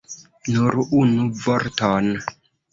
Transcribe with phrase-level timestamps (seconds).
[0.55, 2.13] Nur unu vorton!